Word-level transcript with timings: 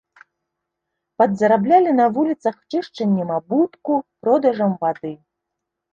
Падзараблялі 1.21 1.91
на 1.99 2.07
вуліцах 2.17 2.55
чышчаннем 2.77 3.29
абутку, 3.39 3.93
продажам 4.27 4.71
вады. 4.87 5.13